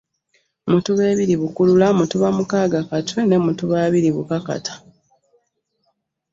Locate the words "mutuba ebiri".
0.71-1.39